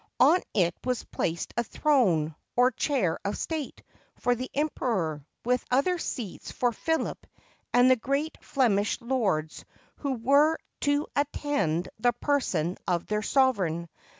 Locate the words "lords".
8.99-9.63